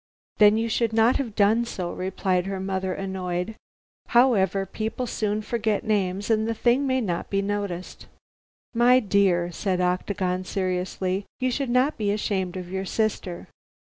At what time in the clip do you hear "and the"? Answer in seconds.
6.31-6.55